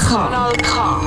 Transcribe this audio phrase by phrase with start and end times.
[0.00, 0.08] K.
[0.08, 1.00] Kanal K.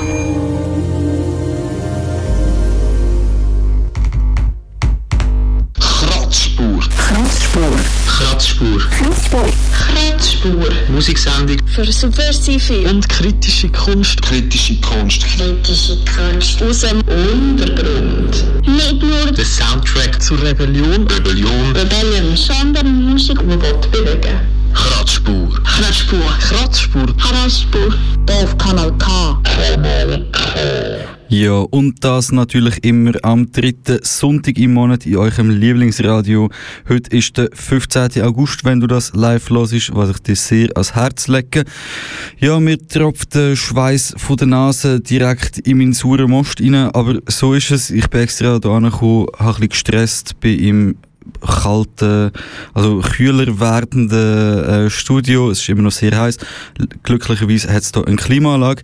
[5.80, 6.80] Kratzspur.
[6.98, 7.62] Kratzspur.
[8.08, 8.80] Kratzspur.
[8.80, 9.46] Kratzspur.
[9.72, 10.70] Kratzspur.
[10.90, 14.22] Musiksendung Für subversive und kritische Kunst.
[14.22, 15.24] Kritische Kunst.
[15.26, 18.44] kritische Kunst Aus dem Untergrund.
[18.66, 21.08] nicht nur Der Soundtrack zur Rebellion.
[21.08, 21.76] Rebellion.
[21.76, 23.58] Rebellion, sondern Musik, die will
[23.92, 24.53] bewegen.
[25.24, 25.64] Kratzspur.
[25.64, 26.20] Kratzspur.
[26.40, 27.18] Kratzspur.
[27.18, 27.94] Kratzspur.
[28.30, 29.42] Auf Kanal K.
[31.30, 36.50] Ja, und das natürlich immer am dritten Sonntag im Monat in eurem Lieblingsradio.
[36.90, 38.22] Heute ist der 15.
[38.22, 41.64] August, wenn du das live hörst, was ich dir sehr ans Herz lege.
[42.40, 47.20] Ja, mir tropft der Schweiß von der Nase direkt in meinen sauren Most rein, aber
[47.28, 47.90] so ist es.
[47.92, 50.96] Ich bin extra da angekommen, habe ein bisschen gestresst, bin im
[51.46, 52.32] kalten,
[52.74, 55.52] also kühler werdenden äh, Studio.
[55.52, 56.38] Es ist immer noch sehr heiß.
[57.04, 58.84] Glücklicherweise hat es hier eine Klimaanlage.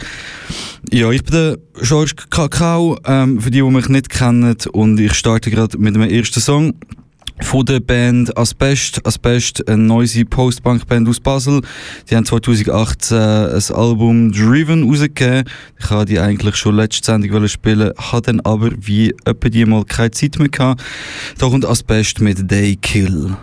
[0.92, 5.14] Ja, ich bin der George Kakao, ähm, für die, die mich nicht kennen, und ich
[5.14, 6.73] starte gerade mit meinem ersten Song
[7.42, 9.06] von der Band Asbest.
[9.06, 11.62] Asbest, eine neue Post-Punk-Band aus Basel.
[12.09, 15.46] Die haben 2018 ein Album Driven rausgegeben.
[15.80, 19.86] Ich habe die eigentlich schon letzte Sendung spielen, habe dann aber wie etwa die mal
[19.86, 20.84] keine Zeit mehr gehabt.
[21.38, 23.36] Da kommt Asbest mit Day Kill.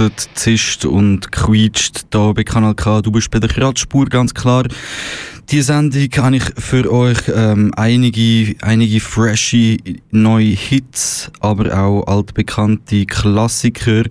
[0.00, 3.02] Gruset, zischt und quietscht da bei Kanal K.
[3.02, 4.64] Du bist bei der Kratzspur, ganz klar.
[5.50, 9.76] Die Sendung habe ich für euch ähm, einige, einige freshe
[10.10, 14.04] neue Hits, aber auch altbekannte Klassiker.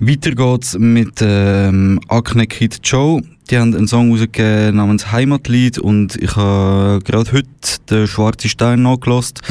[0.00, 3.22] Weiter geht's mit ähm, Acne Kid Joe.
[3.50, 7.48] Die haben einen Song rausgegeben namens Heimatlied und ich habe gerade heute
[7.90, 9.42] den Schwarzen Stein nachgelost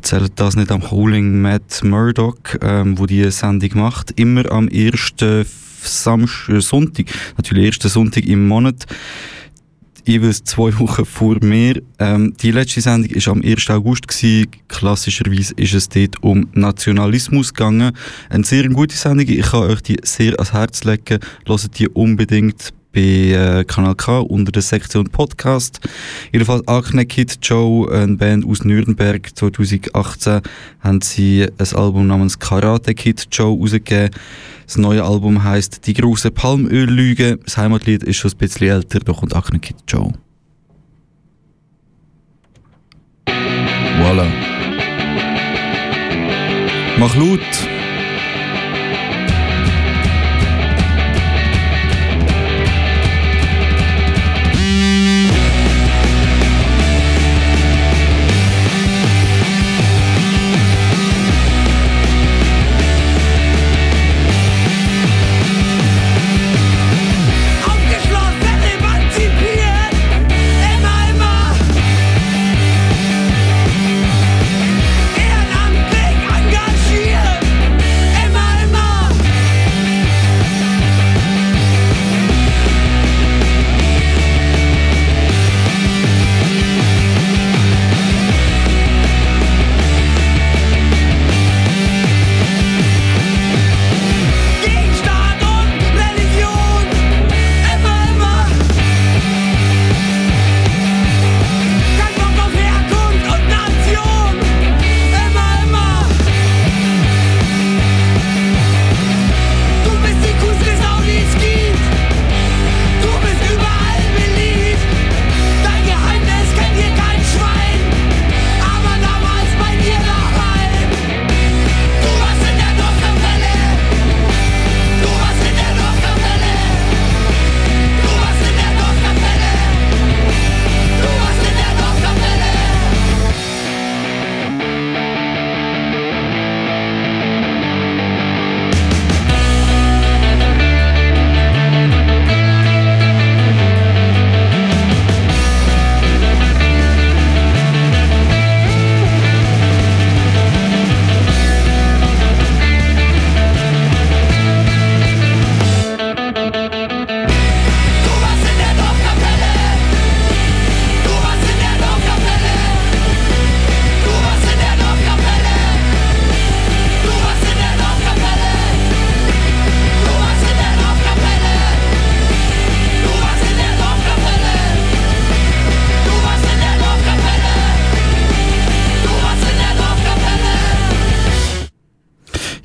[0.00, 4.18] erzählt das nicht am Holding Matt Murdoch, ähm, wo die Sendung macht.
[4.18, 5.44] Immer am ersten
[5.82, 7.06] Samstag, äh, Sonntag,
[7.36, 8.86] natürlich ersten Sonntag im Monat
[10.06, 11.82] jeweils zwei Wochen vor mir.
[11.98, 13.68] Ähm, die letzte Sendung war am 1.
[13.68, 14.08] August.
[14.08, 14.46] Gewesen.
[14.68, 17.92] Klassischerweise ist es dort um Nationalismus gegangen.
[18.30, 19.28] Eine sehr gute Sendung.
[19.28, 21.20] Ich kann euch die sehr ans Herz legen.
[21.46, 25.80] Hört die unbedingt bei äh, Kanal K unter der Sektion Podcast.
[26.32, 30.40] Jedenfalls Acne Kid Joe, eine Band aus Nürnberg, 2018
[30.80, 34.10] haben sie ein Album namens Karate Kid Joe rausgegeben.
[34.66, 37.38] Das neue Album heißt Die große Palmöllüge.
[37.44, 40.12] Das Heimatlied ist schon ein bisschen älter, da kommt Acne Kid Joe.
[43.26, 44.26] Voilà.
[46.98, 47.79] Mach laut!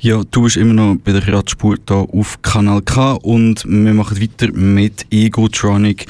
[0.06, 4.22] Ja, du bist immer noch bei der Radspur hier auf Kanal K und wir machen
[4.22, 6.06] weiter mit Egotronic.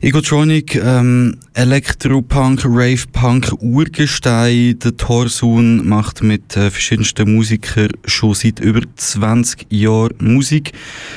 [0.00, 4.76] Egotronic, ähm, Elektropunk, Ravepunk, Urgestein.
[4.80, 10.72] Der Thorsun macht mit äh, verschiedensten Musikern schon seit über 20 Jahren Musik.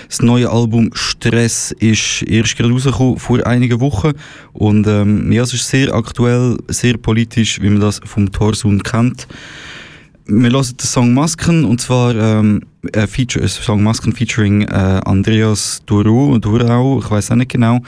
[0.07, 4.11] Das neue Album Stress ist erst gerade rausgekommen, vor einigen Wochen.
[4.53, 9.25] Und ähm, ja, es ist sehr aktuell, sehr politisch, wie man das vom Thorsun kennt.
[10.27, 12.61] Wir hören den Song Masken und zwar ähm,
[12.95, 17.79] ein, Feature, ein Song Masken featuring äh, Andreas Duro, Durau, ich weiß auch nicht genau.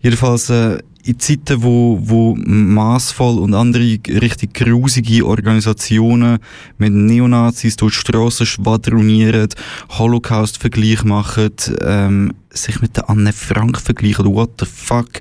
[0.00, 6.38] Jedenfalls äh, in Zeiten, wo, wo maßvoll und andere richtig grusige Organisationen
[6.78, 9.50] mit Neonazis durch die Straßen schwadronieren,
[9.90, 15.20] Holocaust-Vergleich machen, ähm, sich mit der Anne Frank vergleichen, what the fuck.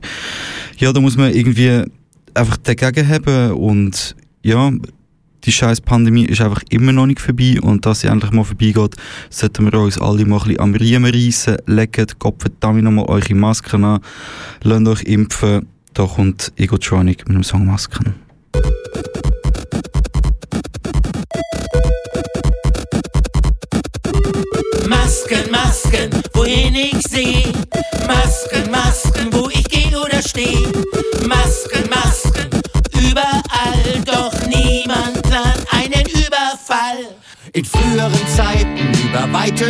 [0.78, 1.84] Ja, da muss man irgendwie
[2.34, 4.72] einfach dagegen haben und ja,
[5.48, 8.96] die scheiß Pandemie ist einfach immer noch nicht vorbei und dass sie endlich mal vorbeigeht,
[9.30, 13.86] sollten wir uns alle mal ein bisschen am Riemen reissen, legt Gottverdammt nochmal eure Masken
[13.86, 14.02] an,
[14.62, 18.16] lasst euch impfen, da kommt Egotronic mit dem Song Masken.
[24.90, 27.44] Masken, Masken, wohin ich seh.
[28.06, 30.68] Masken, Masken, wo ich geh oder steh.
[31.26, 32.50] Masken, Masken,
[32.94, 34.47] überall, doch
[36.68, 37.16] Überfall.
[37.54, 39.66] In früheren Zeiten über weite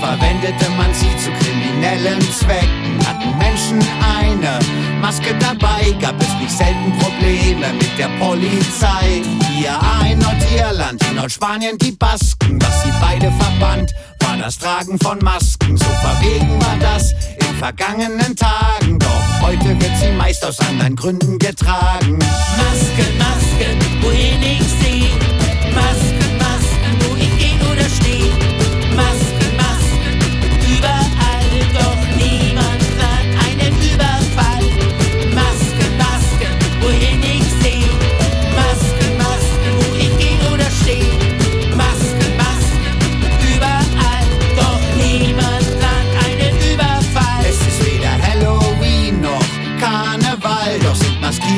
[0.00, 2.98] verwendete man sie zu kriminellen Zwecken.
[3.06, 3.78] Hatten Menschen
[4.20, 4.58] eine
[5.00, 9.22] Maske dabei, gab es nicht selten Probleme mit der Polizei.
[9.56, 15.18] Hier ein Nordirland, in Nordspanien die Basken, was sie beide verband, war das Tragen von
[15.20, 15.76] Masken.
[15.76, 21.38] So verwegen war das in vergangenen Tagen, doch heute wird sie meist aus anderen Gründen
[21.38, 22.18] getragen.
[22.18, 25.33] Masken, Masken, wohin ich seh.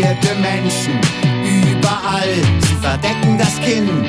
[0.07, 1.01] Maskierte Menschen
[1.43, 2.35] überall.
[2.61, 4.05] Sie verdecken das Kinn,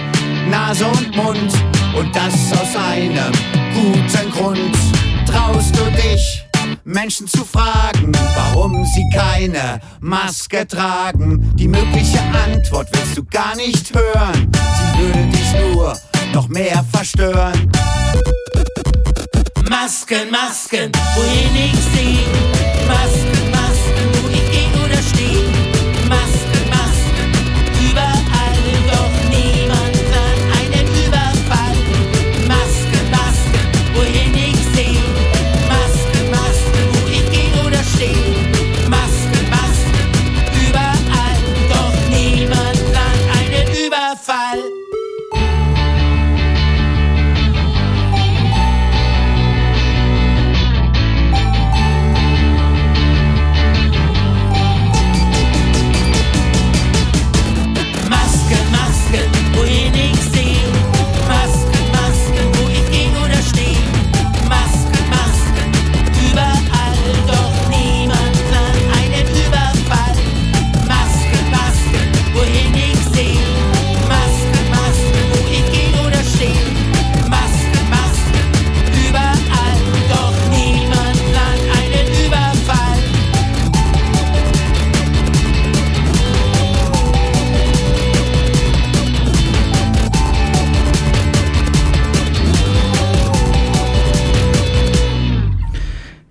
[0.50, 1.54] Nase und Mund
[1.98, 3.32] und das aus einem
[3.74, 4.76] guten Grund.
[5.26, 6.44] Traust du dich?
[6.84, 11.54] Menschen zu fragen, warum sie keine Maske tragen.
[11.56, 14.50] Die mögliche Antwort willst du gar nicht hören.
[14.54, 15.98] Sie würde dich nur
[16.34, 17.72] noch mehr verstören.
[19.70, 21.78] Masken, Masken, wohin ich.
[22.88, 23.47] Masken, Masken,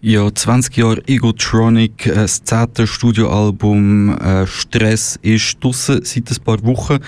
[0.09, 6.63] Ja, 20 Jahre Egotronic, äh, das zehnte Studioalbum äh, Stress ist draussen seit ein paar
[6.63, 6.99] Wochen.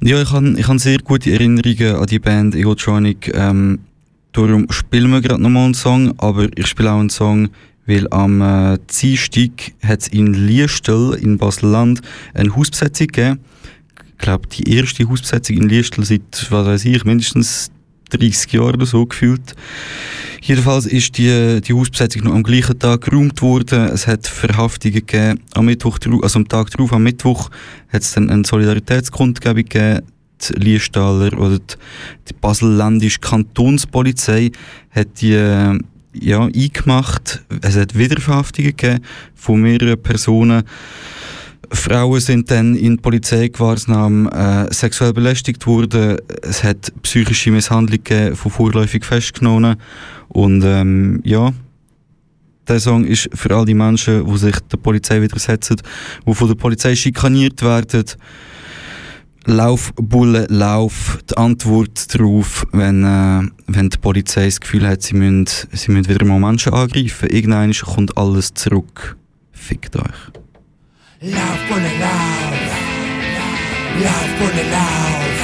[0.00, 3.32] Ja, ich habe ich hab sehr gute Erinnerungen an die Band Egotronic.
[3.32, 3.78] Ähm,
[4.32, 7.50] darum spielen wir gerade nochmal einen Song, aber ich spiele auch einen Song,
[7.86, 12.00] weil am äh, Dienstag hat es in Liestel in Basel-Land
[12.34, 13.38] eine Hausbesetzung gegeben.
[14.14, 17.70] Ich glaube, die erste Hausbesetzung in Liestel seit, was weiß ich, mindestens
[18.10, 19.54] 30 Jahren oder so gefühlt.
[20.42, 23.88] Jedenfalls ist die, die Hausbesetzung noch am gleichen Tag geräumt worden.
[23.88, 25.40] Es hat Verhaftungen gegeben.
[25.52, 27.50] Am Mittwoch, also am Tag darauf, am Mittwoch,
[27.88, 30.00] hat es dann eine Solidaritätskundgebung gegeben.
[30.48, 31.74] Die Liestaler oder die,
[32.28, 34.52] die Basel-Ländische Kantonspolizei
[34.90, 35.78] hat die
[36.12, 37.42] ja, eingemacht.
[37.60, 40.64] Es hat wieder Verhaftungen gegeben von mehreren Personen.
[41.72, 46.16] Frauen sind dann in Polizeigewahrsam äh, sexuell belästigt worden.
[46.42, 49.76] Es hat psychische Misshandlungen von vorläufig Festgenommenen.
[50.28, 51.52] Und ähm, ja,
[52.66, 55.76] der Song ist für all die Menschen, die sich der Polizei widersetzen,
[56.26, 58.04] die von der Polizei schikaniert werden.
[59.46, 65.14] Lauf, Bulle, Lauf, die Antwort darauf, wenn, äh, wenn die Polizei das Gefühl hat, sie
[65.14, 67.28] müssen, sie müssen wieder mal Menschen angreifen.
[67.30, 69.16] Irgendwann kommt alles zurück.
[69.52, 70.39] Fickt euch.
[71.22, 72.60] Love for the love.
[74.00, 75.36] Love con el love.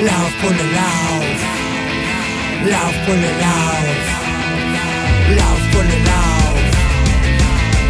[0.00, 1.40] Love con el love.
[2.64, 4.00] Love con el love.
[5.36, 6.72] Love con el love.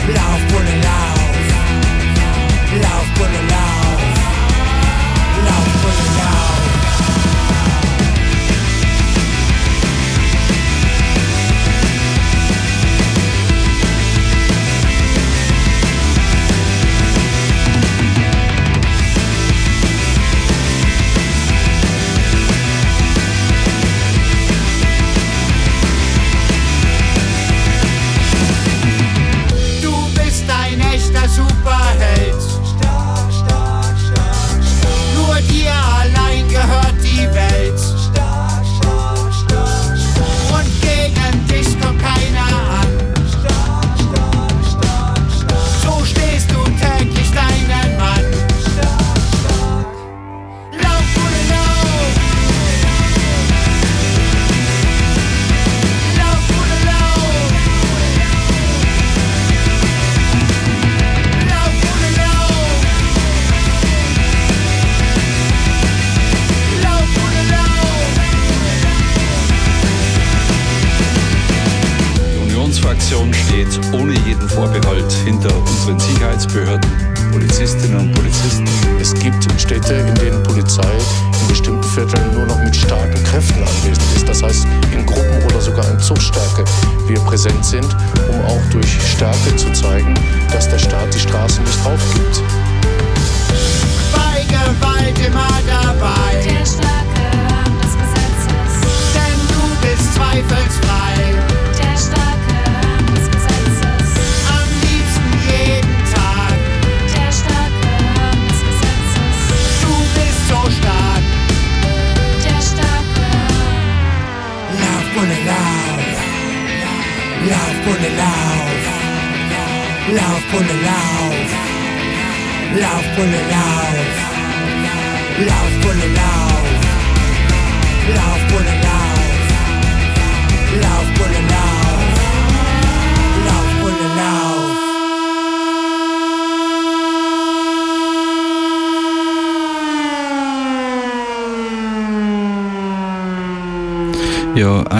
[0.08, 1.38] Love con el love.
[2.82, 3.85] Love con el love.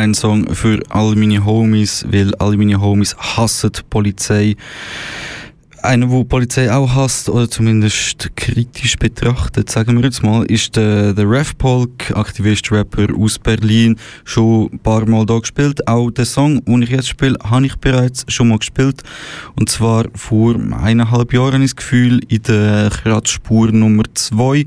[0.07, 4.57] Ein Song für all meine Homies, weil all meine Homies hassen die Polizei.
[5.87, 10.75] Einer, der die Polizei auch hasst, oder zumindest kritisch betrachtet, sagen wir jetzt mal, ist
[10.75, 15.87] der, der Ref Polk, Aktivist, Rapper aus Berlin, schon ein paar Mal da gespielt.
[15.87, 19.05] Auch den Song, den ich jetzt spiele, habe ich bereits schon mal gespielt.
[19.55, 24.67] Und zwar vor eineinhalb Jahren, das Gefühl, in der Kratzspur Nummer 2.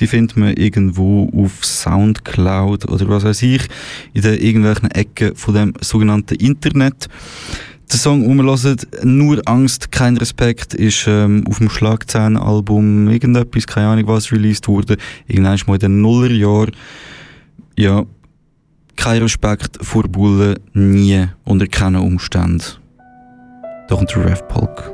[0.00, 3.66] Die findet man irgendwo auf Soundcloud oder was weiß ich,
[4.12, 7.08] in den irgendwelchen Ecken von dem sogenannten Internet.
[7.96, 13.88] Song, den wir hören, «Nur Angst, kein Respekt», ist ähm, auf dem Schlagzeilenalbum irgendetwas, keine
[13.88, 14.96] Ahnung was, released wurde.
[15.26, 16.72] Irgendwann mal in den Nullerjahren.
[17.76, 18.04] Ja,
[18.96, 22.62] kein Respekt vor Bullen, nie, unter keinen Umständen.
[23.88, 24.92] Kommt der Rev Polk.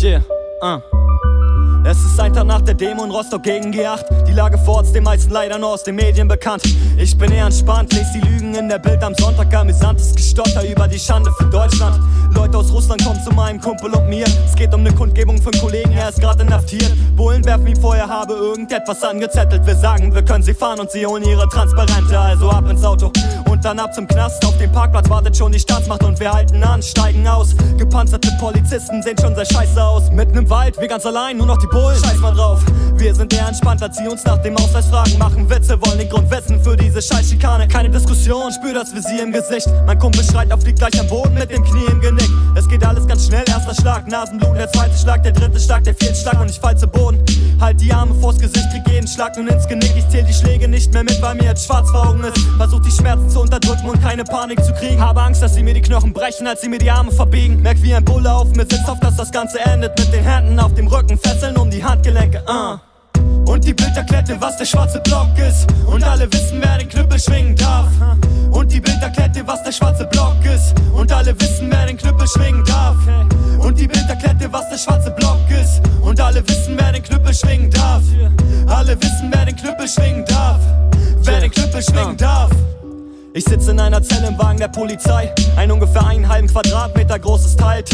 [0.00, 0.22] Yeah,
[0.62, 0.97] uh.
[1.90, 4.24] Es ist ein Tag nach der Demo in Rostock gegen G8.
[4.24, 6.62] Die Lage vor Ort den meisten leider nur aus den Medien bekannt.
[6.98, 9.54] Ich bin eher entspannt, les die Lügen in der Bild am Sonntag.
[9.54, 11.98] Amüsantes Gestotter über die Schande für Deutschland.
[12.34, 14.26] Leute aus Russland kommen zu meinem Kumpel und mir.
[14.44, 16.92] Es geht um eine Kundgebung einen Kollegen, er ist gerade inhaftiert.
[17.16, 19.64] Bullen werfen ihm vorher habe irgendetwas angezettelt.
[19.64, 22.20] Wir sagen, wir können sie fahren und sie holen ihre Transparente.
[22.20, 23.10] Also ab ins Auto
[23.58, 24.44] und dann ab zum Knast.
[24.46, 27.56] Auf dem Parkplatz wartet schon die Staatsmacht und wir halten an, steigen aus.
[27.76, 30.10] Gepanzerte Polizisten sehen schon sehr scheiße aus.
[30.12, 31.98] Mitten im Wald, wir ganz allein, nur noch die Bullen.
[31.98, 32.60] Scheiß mal drauf.
[32.94, 35.18] Wir sind eher entspannt, als sie uns nach dem Ausweis fragen.
[35.18, 37.66] Machen Witze, wollen den Grund wissen für diese Scheißschikane.
[37.66, 39.66] Keine Diskussion, spür das Visier im Gesicht.
[39.86, 42.30] Mein Kumpel schreit auf, liegt gleich am Boden mit dem Knie im Genick.
[42.54, 45.94] Es geht alles ganz schnell, erster Schlag, Nasenbluten, der zweite Schlag, der dritte Schlag, der
[45.94, 47.24] vierte Schlag und ich fall zu Boden.
[47.60, 49.94] Halt die Arme vors Gesicht, krieg jeden Schlag nun ins Genick.
[49.96, 52.38] Ich zähl die Schläge nicht mehr mit, weil mir jetzt schwarz vor Augen ist.
[52.56, 55.00] Versuch die Schmerzen zu unterdrücken und keine Panik zu kriegen.
[55.00, 57.60] Habe Angst, dass sie mir die Knochen brechen, als sie mir die Arme verbiegen.
[57.62, 59.98] Merk wie ein Bulle auf mir sitzt, auf dass das Ganze endet.
[59.98, 62.78] Mit den Händen auf dem Rücken, Fesseln um die Handgelenke, uh.
[63.50, 65.66] Und die Bild erklärte, was der schwarze Block ist.
[65.86, 67.88] Und alle wissen, wer den Knüppel schwingen darf.
[68.50, 70.74] Und die Bild erklärte, was der schwarze Block ist.
[70.92, 72.96] Und alle wissen, wer den Knüppel schwingen darf.
[73.58, 75.80] Und die Bild erklärte, was der schwarze Block ist.
[76.02, 78.02] Und alle wissen, wer den Knüppel schwingen darf.
[78.66, 80.60] Alle wissen, wer den Knüppel schwingen darf.
[81.22, 82.50] Wer den Knüppel schwingen darf.
[83.38, 85.32] Ich sitze in einer Zelle im Wagen der Polizei.
[85.54, 87.84] Ein ungefähr einen halben Quadratmeter großes Teil.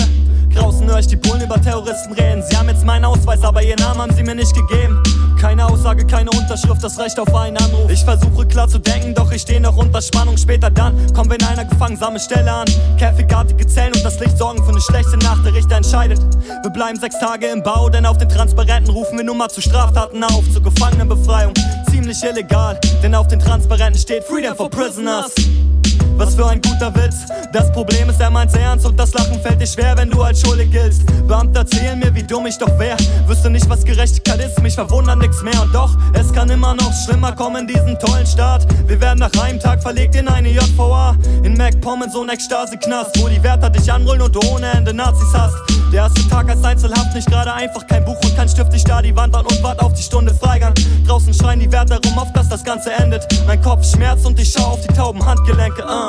[0.54, 2.42] Draußen höre ich die Bullen über Terroristen reden.
[2.48, 5.02] Sie haben jetzt meinen Ausweis, aber ihren Namen haben sie mir nicht gegeben.
[5.38, 7.90] Keine Aussage, keine Unterschrift, das reicht auf einen Anruf.
[7.90, 10.38] Ich versuche klar zu denken, doch ich stehe noch unter Spannung.
[10.38, 12.66] Später dann kommen wir in einer gefangensame Stelle an.
[12.98, 15.44] Käfigartige Zellen und das Licht sorgen für eine schlechte Nacht.
[15.44, 16.20] Der Richter entscheidet.
[16.62, 19.60] Wir bleiben sechs Tage im Bau, denn auf den Transparenten rufen wir nun mal zu
[19.60, 20.44] Straftaten auf.
[20.54, 21.52] Zur Gefangenenbefreiung.
[21.90, 25.33] Ziemlich illegal, denn auf den Transparenten steht Freedom for Prisoners.
[25.38, 26.03] house.
[26.16, 27.26] Was für ein guter Witz.
[27.52, 30.40] Das Problem ist, er meint's ernst und das Lachen fällt dir schwer, wenn du als
[30.40, 31.02] schuldig giltst.
[31.26, 32.96] Beamte erzählen mir, wie dumm ich doch wär.
[33.26, 35.60] Wüsste nicht, was Gerechtigkeit ist, mich verwundert nix mehr.
[35.62, 38.66] Und doch, es kann immer noch schlimmer kommen in diesem tollen Staat.
[38.86, 41.16] Wir werden nach einem Tag verlegt in eine JVA.
[41.42, 45.32] In MacPommen, so ein Ekstase-Knast, wo die Wärter dich anrollen und du ohne Ende Nazis
[45.32, 45.54] hast.
[45.92, 49.00] Der erste Tag als Einzelhaft, nicht gerade einfach, kein Buch und kein Stift, ich da
[49.00, 50.74] die Wand an und wart auf die Stunde Freigang.
[51.06, 53.26] Draußen schreien die Wärter rum, auf dass das Ganze endet.
[53.46, 56.03] Mein Kopf schmerzt und ich schau auf die tauben Handgelenke, uh.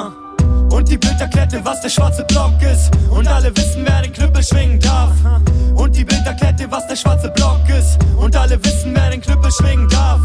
[0.71, 2.91] Und die Bild erklärte, was der schwarze Block ist.
[3.09, 5.13] Und alle wissen, wer den Knüppel schwingen darf.
[5.75, 7.97] Und die Bild erklärte, was der schwarze Block ist.
[8.17, 10.21] Und alle wissen, wer den Knüppel schwingen darf.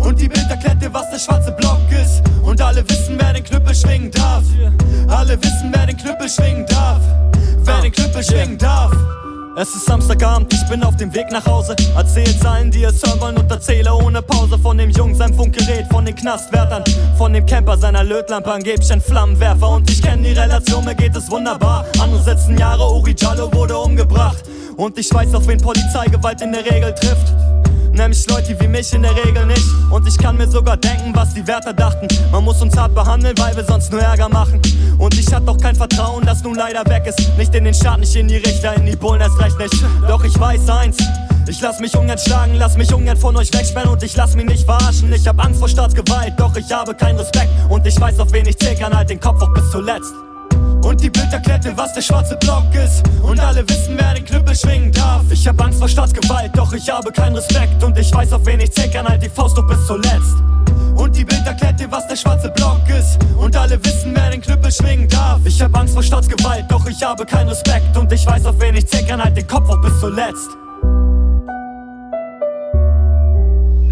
[0.00, 2.22] Und die Bild erklärte, was der schwarze Block ist.
[2.42, 4.44] Und alle wissen, wer den Knüppel schwingen darf.
[5.08, 7.00] Alle wissen, wer den Knüppel schwingen darf.
[7.64, 8.92] Wer den Knüppel schwingen darf.
[9.54, 11.76] Es ist Samstagabend, ich bin auf dem Weg nach Hause.
[11.94, 15.62] Erzähl's allen, die es hören wollen und erzähle ohne Pause von dem Jungen, seinem Funke
[15.62, 16.82] Gerät von den Knastwärtern.
[17.18, 19.68] Von dem Camper seiner Lötlampe angeblich ein Flammenwerfer.
[19.68, 21.84] Und ich kenne die Relation, mir geht es wunderbar.
[22.00, 24.42] Andere setzen Jahre, Uri Jallo wurde umgebracht.
[24.78, 27.34] Und ich weiß, auf wen Polizeigewalt in der Regel trifft.
[27.92, 29.64] Nämlich Leute wie mich in der Regel nicht.
[29.90, 32.08] Und ich kann mir sogar denken, was die Wärter dachten.
[32.30, 34.60] Man muss uns hart behandeln, weil wir sonst nur Ärger machen.
[34.98, 37.20] Und ich hatte auch kein Vertrauen, das nun leider weg ist.
[37.36, 39.74] Nicht in den Staat, nicht in die Richter, in die Bullen erst recht nicht.
[40.08, 40.96] Doch ich weiß eins.
[41.48, 44.46] Ich lass mich ungern schlagen, lass mich ungern von euch wegsperren und ich lass mich
[44.46, 45.12] nicht verarschen.
[45.12, 47.50] Ich hab Angst vor Staatsgewalt, doch ich habe keinen Respekt.
[47.68, 50.14] Und ich weiß, auf wen ich zählen kann, halt den Kopf auch bis zuletzt.
[50.92, 51.32] Und die Bild
[51.64, 53.02] dir, was der schwarze Block ist.
[53.22, 55.22] Und alle wissen, wer den Knüppel schwingen darf.
[55.30, 57.82] Ich hab Angst vor Staatsgewalt, doch ich habe keinen Respekt.
[57.82, 60.36] Und ich weiß, auf wen ich kann, halt die Faust doch bis zuletzt.
[60.94, 63.18] Und die Bild erklärt dir, was der schwarze Block ist.
[63.38, 65.40] Und alle wissen, wer den Knüppel schwingen darf.
[65.46, 67.96] Ich hab Angst vor Staatsgewalt, doch ich habe keinen Respekt.
[67.96, 70.50] Und ich weiß, auf wen ich kann, halt den Kopf auch bis zuletzt.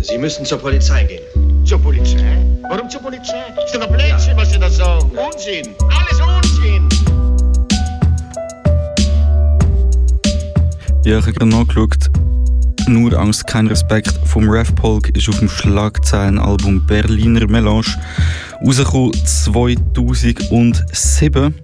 [0.03, 1.21] Sie müssen zur Polizei gehen.
[1.65, 2.39] Zur Polizei?
[2.69, 3.45] Warum zur Polizei?
[3.65, 5.11] Ist doch ein Blödsinn, was Sie da sagen.
[5.11, 5.75] Unsinn.
[5.91, 6.89] Alles Unsinn.
[11.05, 12.09] Ja, ich habe gerade nachgeschaut.
[12.89, 17.85] Nur Angst, kein Respekt vom Ref Polk ist auf dem Schlagzeilenalbum Berliner Melange
[18.65, 21.55] rausgekommen 2007.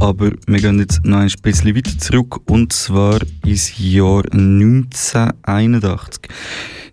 [0.00, 6.28] Aber wir gehen jetzt noch ein bisschen weiter zurück und zwar ins Jahr 1981.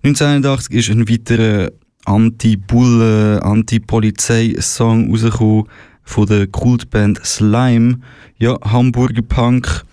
[0.03, 1.71] 1981 ist ein weiterer
[2.05, 5.65] Anti-Bulle, Anti-Polizei-Song rausgekommen
[6.03, 7.99] von der Kultband Slime.
[8.39, 9.83] Ja, Hamburger Punk.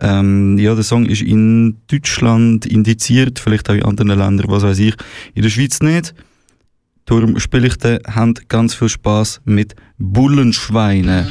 [0.00, 4.78] Ähm, ja, der Song ist in Deutschland indiziert, vielleicht auch in anderen Ländern, was weiß
[4.80, 4.94] ich.
[5.34, 6.14] In der Schweiz nicht.
[7.04, 11.28] Darum spiele ich den, habt ganz viel Spaß mit Bullenschweine.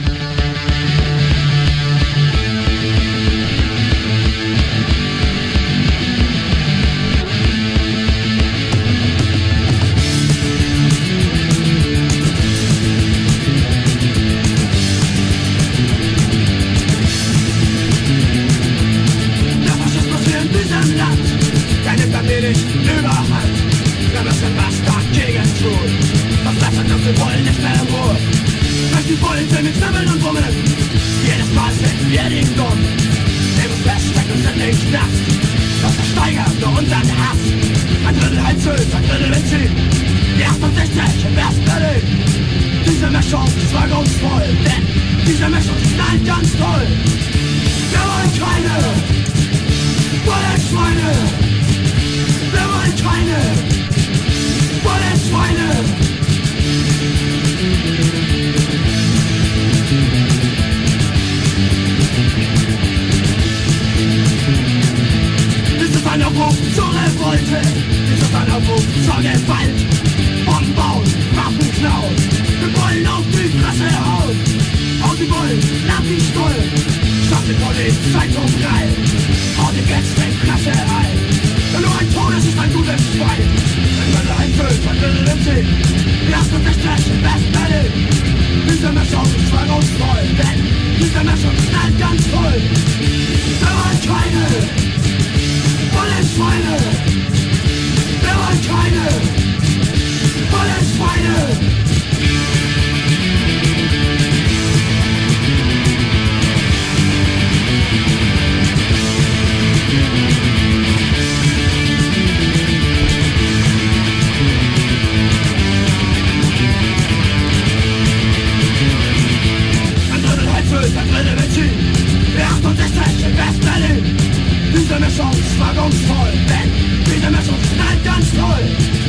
[125.89, 126.71] Ist wirkungsvoll Denn
[127.05, 129.02] diese Mischung knallt ganz toll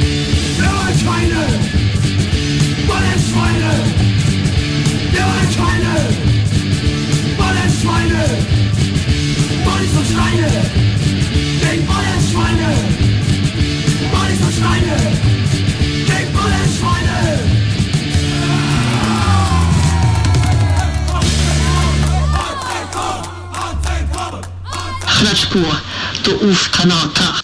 [26.55, 27.41] auf Kanal K.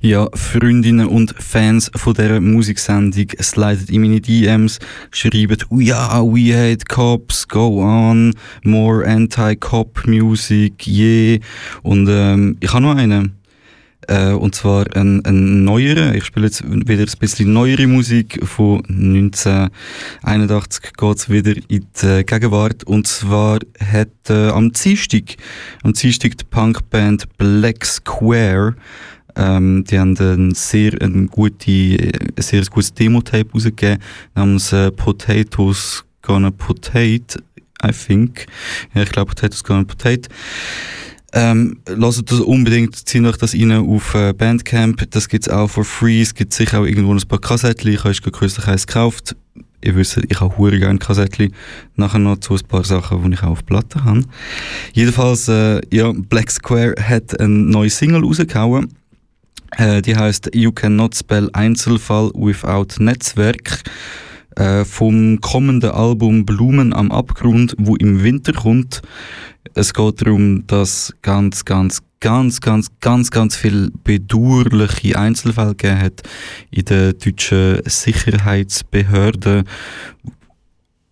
[0.00, 4.78] Ja, Freundinnen und Fans von dieser Musiksendung slidet in meine DMs,
[5.10, 11.38] schreiben, oh ja, we hate cops, go on, more anti-cop music, yeah.
[11.82, 13.37] Und ähm, ich habe noch einen.
[14.08, 16.14] Äh, und zwar ein, ein neuerer.
[16.14, 18.40] Ich spiele jetzt wieder ein bisschen neuere Musik.
[18.42, 22.84] Von 1981 geht's wieder in die Gegenwart.
[22.84, 25.36] Und zwar hat äh, am Dienstag,
[25.82, 28.74] am Dienstag die Punkband Black Square
[29.36, 34.02] Ähm, die haben ein sehr, ein gute, ein sehr gutes Demo-Tape rausgegeben,
[34.34, 37.40] namens äh, Potatoes Gonna Potate,
[37.84, 38.46] I think.
[38.94, 40.28] Ja, ich glaube Potatoes Gonna Potate.
[41.34, 45.84] Ähm, lasst das unbedingt, zieht euch das rein auf äh, Bandcamp, das gibt's auch for
[45.84, 49.36] free, es gibt sicher auch irgendwo ein paar Kassettchen, ich habe kürzlich eins gekauft,
[49.82, 51.52] ihr wisst, ich habe hure gerne Kassettchen,
[51.96, 54.24] nachher noch zu ein paar Sachen, die ich auch auf Platte habe.
[54.94, 58.88] Jedenfalls, äh, ja, Black Square hat eine neue Single rausgehauen,
[59.76, 63.82] äh, die heißt You Cannot Spell Einzelfall Without Netzwerk
[64.58, 69.02] äh, vom kommenden Album Blumen am Abgrund, wo im Winter kommt.
[69.74, 76.22] Es geht darum, dass ganz, ganz, ganz, ganz, ganz, ganz viel bedauerliche Einzelfälle gegeben hat
[76.70, 79.64] in den deutschen Sicherheitsbehörden.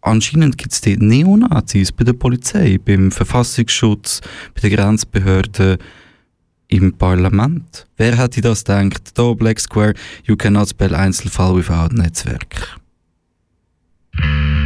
[0.01, 4.21] Anscheinend gibt es dort Neonazis bei der Polizei, beim Verfassungsschutz,
[4.55, 5.79] bei den Grenzbehörden,
[6.69, 7.87] im Parlament.
[7.97, 9.11] Wer hätte das gedacht?
[9.15, 12.77] Da Black Square, you cannot spell Einzelfall without Netzwerk.
[14.18, 14.65] Thank you.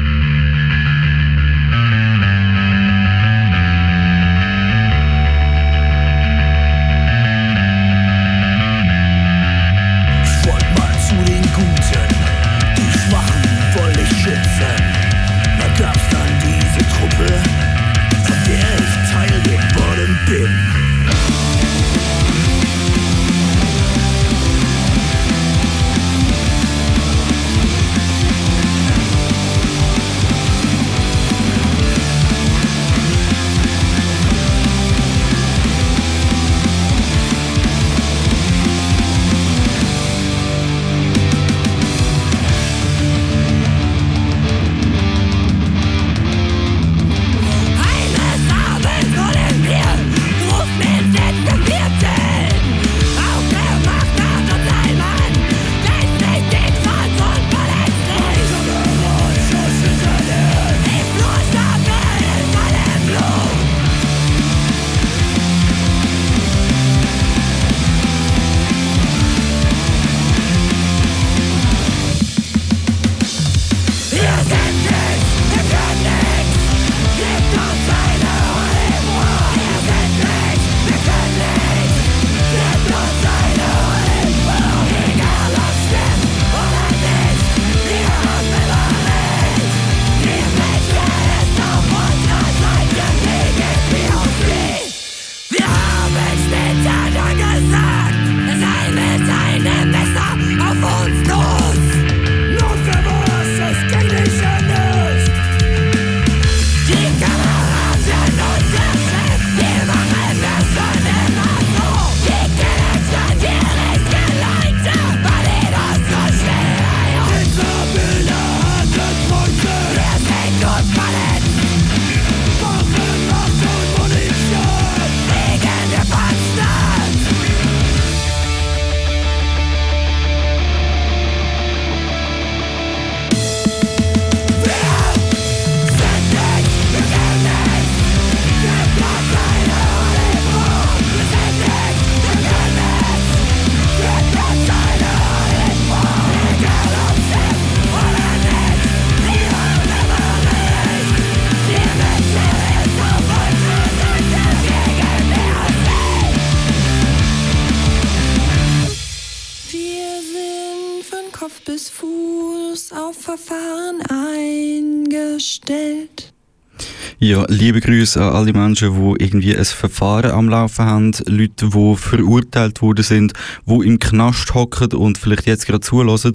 [167.50, 172.80] Liebe Grüße an alle Menschen, die irgendwie ein Verfahren am Laufen haben, Leute, die verurteilt
[172.80, 173.32] worden sind,
[173.66, 176.32] die im Knast hocken und vielleicht jetzt gerade zulassen.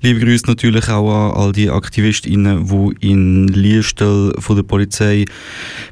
[0.00, 5.26] Liebe Grüße natürlich auch an all die AktivistInnen, die in Liestel von der Polizei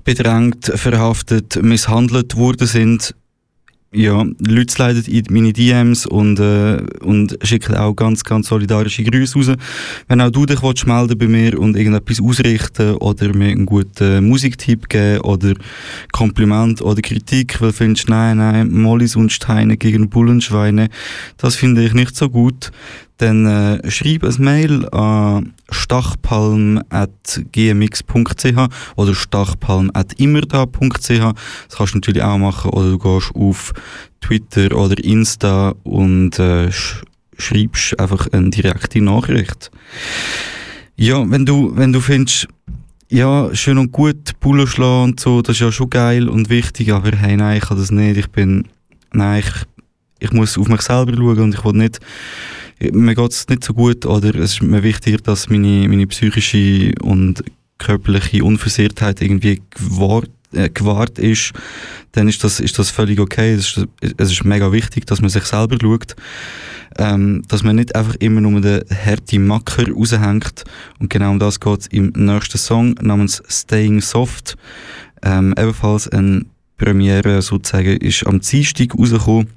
[0.05, 3.15] bedrängt, verhaftet, misshandelt worden sind.
[3.95, 9.39] Ja, Leute leiten in meine DMs und, äh, und schicken auch ganz, ganz solidarische Grüße
[9.39, 9.57] raus.
[10.09, 14.27] Wenn auch du dich willst melden bei mir und irgendetwas ausrichten oder mir einen guten
[14.27, 15.53] Musiktipp geben oder
[16.11, 20.89] Kompliment oder Kritik, weil findest, nein, nein, Mollis und Steine gegen Bullenschweine,
[21.37, 22.73] das finde ich nicht so gut,
[23.19, 31.09] dann äh, schreib ein Mail an stachpalm.gmx.ch oder stachpalm.immerda.ch.
[31.09, 33.73] Das kannst du natürlich auch machen oder du gehst auf
[34.21, 37.03] Twitter oder Insta und äh, sch
[37.39, 39.71] schreibst einfach eine direkte Nachricht.
[40.97, 42.49] Ja, wenn du, wenn du findest,
[43.09, 46.93] ja, schön und gut, Bullen schlagen und so, das ist ja schon geil und wichtig,
[46.93, 48.69] aber hey, nein, ich kann das nicht, ich bin,
[49.13, 49.53] nein, ich,
[50.21, 51.99] ich muss auf mich selber schauen und ich will nicht,
[52.93, 56.93] mir geht es nicht so gut oder es ist mir wichtiger, dass meine, meine psychische
[57.01, 57.45] und
[57.79, 61.53] körperliche Unversehrtheit irgendwie gewahrt, äh, gewahrt ist,
[62.13, 63.55] dann ist das, ist das völlig okay.
[63.55, 66.15] Es ist, es ist mega wichtig, dass man sich selber schaut,
[66.99, 70.65] ähm, dass man nicht einfach immer nur den harten Macker raushängt.
[70.99, 74.57] Und genau um das geht im nächsten Song namens Staying Soft.
[75.23, 76.45] Ähm, ebenfalls eine
[76.77, 79.49] Premiere sozusagen ist am Dienstag rausgekommen,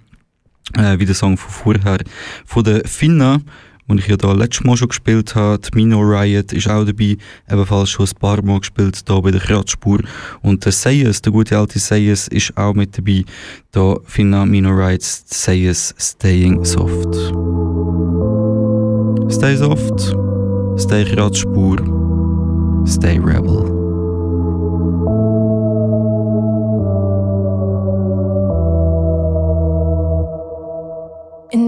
[0.73, 1.99] äh, wie der Song von vorher,
[2.45, 3.41] von der Finna
[3.87, 5.59] den ich ja da letztes Mal schon gespielt habe.
[5.59, 7.17] Die Mino Riot ist auch dabei,
[7.49, 9.99] ebenfalls schon ein paar Mal gespielt, da bei der Kratzspur.
[10.41, 13.23] Und der Sayes, der gute alte Sayes, ist auch mit dabei.
[13.71, 17.13] Da finden Mino Riot Sayes Staying Soft.
[19.31, 20.15] Stay soft,
[20.77, 21.77] stay Kratzspur,
[22.85, 23.84] stay Rebel.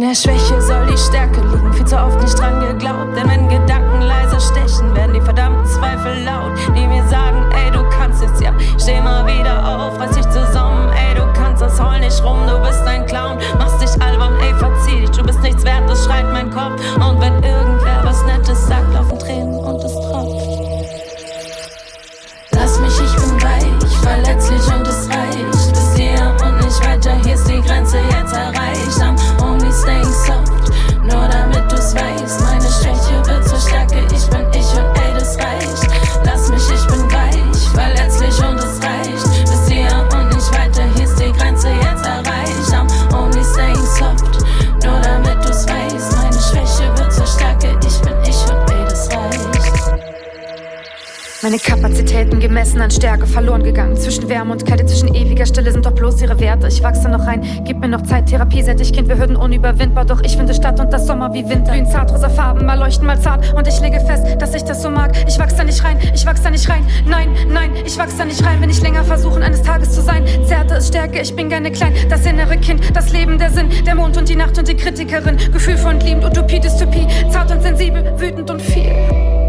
[0.07, 3.17] Der Schwäche soll die Stärke liegen, viel zu oft nicht dran geglaubt.
[3.17, 7.83] Denn wenn Gedanken leise stechen, werden die verdammten Zweifel laut, die mir sagen, ey, du
[7.89, 8.53] kannst es ja.
[8.79, 12.57] Steh mal wieder auf, reiß dich zusammen, ey, du kannst das Heul nicht rum, du
[12.59, 16.31] bist ein Clown, machst dich albern, ey, verzieh dich, du bist nichts wert, das schreit
[16.31, 16.81] mein Kopf.
[16.95, 17.43] Und wenn
[52.67, 53.95] Gemessen an Stärke verloren gegangen.
[53.95, 56.67] Zwischen Wärme und Kälte, zwischen ewiger Stille sind doch bloß ihre Werte.
[56.67, 58.25] Ich wachse noch rein, gib mir noch Zeit.
[58.25, 60.03] Therapie seit ich Kind, wir Hürden unüberwindbar.
[60.03, 61.71] Doch ich finde Stadt und das Sommer wie Winter.
[61.71, 63.53] Blühen zartrosa Farben, mal leuchten, mal zart.
[63.53, 65.15] Und ich lege fest, dass ich das so mag.
[65.29, 66.85] Ich wachse da nicht rein, ich wachse da nicht rein.
[67.07, 68.59] Nein, nein, ich wachse da nicht rein.
[68.59, 70.25] Wenn ich länger versuchen, eines Tages zu sein.
[70.45, 71.93] Zärte ist Stärke, ich bin gerne klein.
[72.09, 73.69] Das innere Kind, das Leben, der Sinn.
[73.85, 75.37] Der Mond und die Nacht und die Kritikerin.
[75.53, 77.07] Gefühl von liebend, Utopie, Dystopie.
[77.31, 79.46] Zart und sensibel, wütend und viel.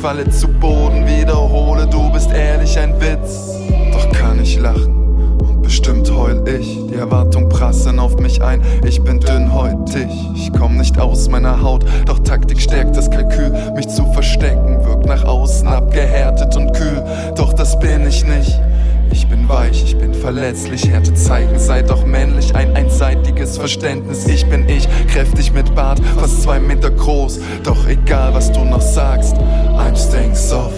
[0.00, 3.58] Falle zu Boden, wiederhole, du bist ehrlich ein Witz.
[3.92, 5.58] Doch kann ich lachen.
[5.60, 8.62] Bestimmt heul ich, die Erwartung prassen auf mich ein.
[8.84, 11.84] Ich bin dünnhäutig, ich komm nicht aus meiner Haut.
[12.06, 17.04] Doch Taktik stärkt das Kalkül, mich zu verstecken, wirkt nach außen abgehärtet und kühl.
[17.36, 18.58] Doch das bin ich nicht.
[19.10, 24.26] Ich bin weich, ich bin verletzlich, Härte zeigen, sei doch männlich, ein einseitiges Verständnis.
[24.26, 27.40] Ich bin ich, kräftig mit Bart, fast zwei Meter groß.
[27.64, 30.74] Doch egal, was du noch sagst, I'm staying soft.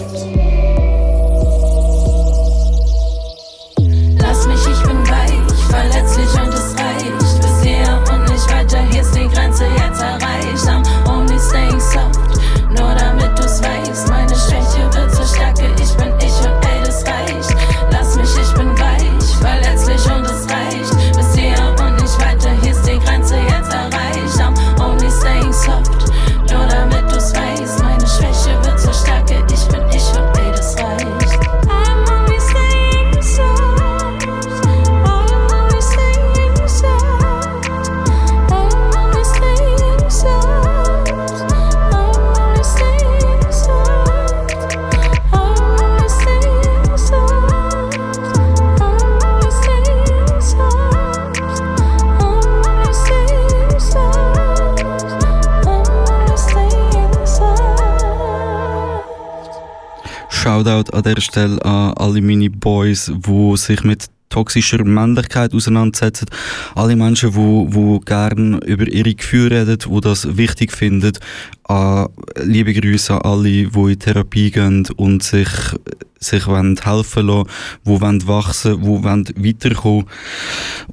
[4.19, 5.31] Lass mich, ich bin weich,
[5.69, 7.41] verletzlich und es reicht.
[7.41, 10.65] Bis hier und nicht weiter, hier ist die Grenze jetzt erreicht.
[10.65, 12.19] I'm only staying soft,
[12.69, 14.07] nur damit du's weißt.
[14.09, 16.10] Meine Schwäche wird zur Stärke, ich bin
[60.61, 66.27] Shoutout an dieser Stelle an alle meine Boys, die sich mit toxischer Männlichkeit auseinandersetzen.
[66.75, 71.13] Alle Menschen, wo, wo gern über ihre Gefühle reden, wo das wichtig finden.
[71.67, 72.05] Äh,
[72.43, 75.49] liebe Grüße an alle, die in Therapie gehen und sich
[76.19, 77.45] sich helfen lassen,
[77.83, 80.05] die wollen wachsen, die wollen weiterkommen.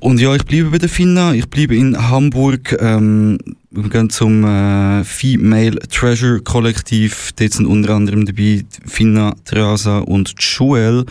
[0.00, 3.38] Und ja, ich bleibe bei der Finna, ich bleibe in Hamburg, ähm,
[3.70, 7.32] wir gehen zum äh, Female Treasure Kollektiv.
[7.32, 11.04] Dort sind unter anderem dabei Finna, Teresa und Joel.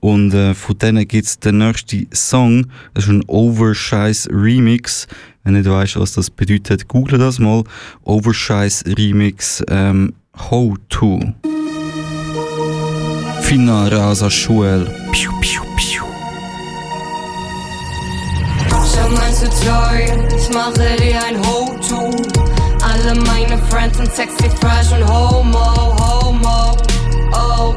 [0.00, 2.66] Und äh, von denen gibt's den nächsten Song.
[2.94, 5.06] Das ist ein Overscheiß Remix.
[5.42, 7.64] Wenn du nicht weißt, was das bedeutet, google das mal.
[8.04, 11.20] Overscheiß Remix ähm, How To.
[13.40, 14.84] Finna, Rasa, Joel.
[15.12, 16.11] Piu, piu, piu.
[18.94, 22.10] Schau mein Tutorial, ich mache dir ein Ho-To.
[22.84, 26.76] Alle meine Friends sind sexy, fresh und homo, homo,
[27.32, 27.74] oh.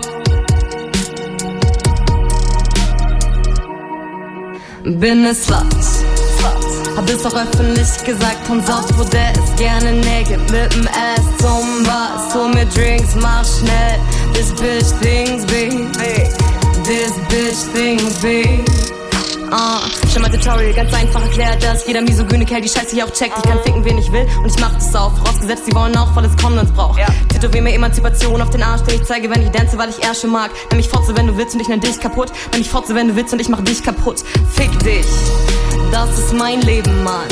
[4.83, 5.63] Bin ne Slut,
[6.97, 11.83] hab es auch öffentlich gesagt, und sagt, wo der ist gerne naked mit'm Ass zum
[11.85, 12.33] Bass.
[12.35, 13.99] Hol mir Drinks, mach schnell,
[14.33, 15.71] this bitch things big,
[16.83, 18.94] this bitch things big.
[19.55, 19.79] Uh,
[20.11, 23.37] schon mal Tutorial, ganz einfach erklärt, dass jeder misogyne Kerl die Scheiße hier auch checkt.
[23.37, 25.15] Ich kann ficken, wen ich will und ich mach das auch.
[25.17, 26.99] Vorausgesetzt, sie wollen auch, weil es Konsens braucht.
[26.99, 27.07] Ja.
[27.29, 30.27] Tätowier mir Emanzipation auf den Arsch, den ich zeige, wenn ich dance, weil ich Ärsche
[30.27, 30.51] mag.
[30.71, 32.33] Nenn mich Fotze, wenn du willst und ich nenn dich kaputt.
[32.51, 34.25] Nenn mich Fotze, wenn du willst und ich mach dich kaputt.
[34.55, 35.05] Fick dich,
[35.89, 37.29] das ist mein Leben, Mann.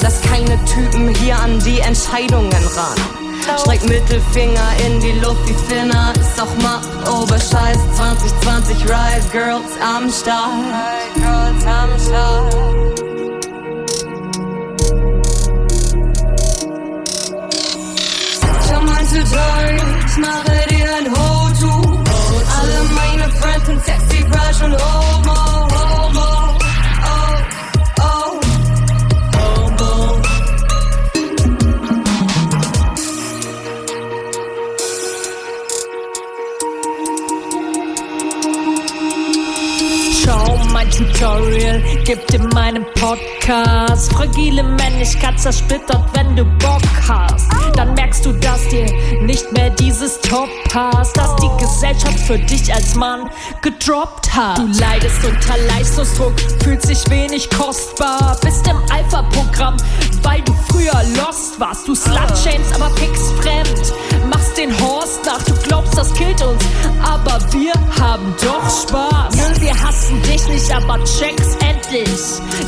[0.00, 3.27] Lass keine Typen hier an die Entscheidungen ran.
[3.56, 10.10] Streck Mittelfinger in die Luft wie Finner, ist auch Macht, Oberscheiß 2020 Rise Girls am
[10.10, 10.52] Start.
[11.14, 12.54] Girls am Start.
[18.80, 19.76] Mein Tutorial,
[20.06, 21.72] ich mache dir ein Ho-To.
[22.58, 25.07] Alle meine Friends sind sexy, fresh und homo,
[40.28, 44.12] Schau mein Tutorial, gibt in meinem Podcast.
[44.12, 47.46] Fragile Männlichkeit zersplittert, wenn du Bock hast.
[47.76, 48.84] Dann merkst du, dass dir
[49.22, 51.16] nicht mehr dieses Top passt.
[51.16, 53.30] Dass die Gesellschaft für dich als Mann
[53.62, 54.58] gedroppt hat.
[54.58, 58.36] Du leidest unter Leistungsdruck, fühlst dich wenig kostbar.
[58.42, 59.78] Bist im Alpha-Programm,
[60.22, 61.88] weil du früher lost warst.
[61.88, 63.94] Du slut-shames, aber pickst fremd.
[64.28, 66.62] Machst den Horst nach, du glaubst, das killt uns.
[67.02, 69.34] Aber wir haben doch Spaß.
[69.36, 72.20] Nö, wir hassen dich nicht, aber check's endlich.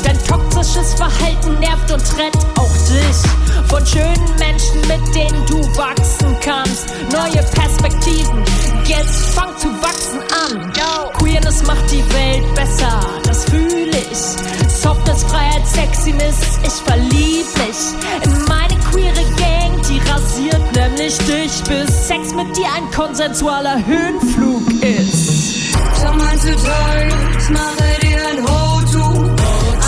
[0.04, 6.36] Dein toxisches Verhalten nervt und trennt auch dich von schönen Menschen, mit denen du wachsen
[6.40, 6.88] kannst.
[7.12, 8.42] Neue Perspektiven,
[8.84, 10.72] jetzt fang zu wachsen an.
[11.18, 14.18] Queerness macht die Welt besser, das fühle ich.
[14.68, 22.08] Softness, Freiheit, Sexiness, ich verlieb mich in meine queere Gang, die rasiert nämlich dich, bis
[22.08, 25.29] Sex mit dir ein konsensualer Höhenflug ist.
[26.02, 29.04] Ich mache dir ein Ho-To.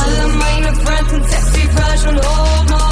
[0.02, 2.91] Alle meine Friends sind sexy, fresh und homo,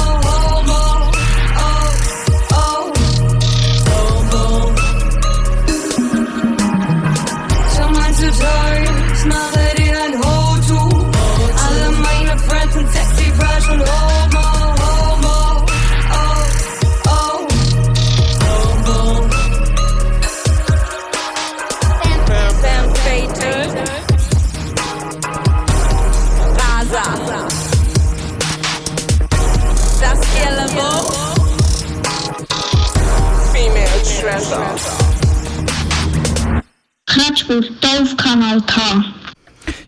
[37.21, 39.05] Kretschbur, auf K.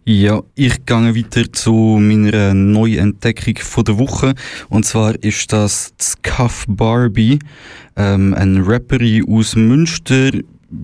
[0.06, 4.36] Ja, ich gehe weiter zu meiner neuen Entdeckung von der Woche.
[4.70, 7.40] Und zwar ist das Scuff Barbie,
[7.96, 10.30] ähm, eine Rapperin aus Münster.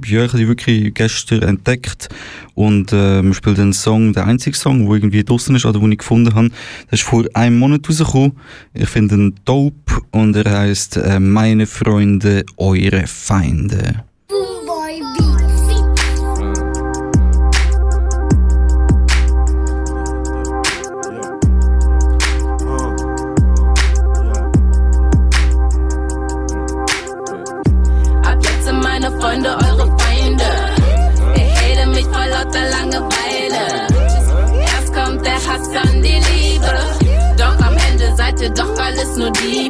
[0.05, 2.09] Ja, ich habe wirklich gestern entdeckt.
[2.55, 5.91] Und äh, man spielt einen Song, der einzige Song, der irgendwie draußen ist oder den
[5.91, 6.49] ich gefunden habe.
[6.49, 8.31] Der ist vor einem Monat rausgekommen.
[8.73, 14.08] Ich finde ihn dope und er heißt äh, Meine Freunde, eure Feinde.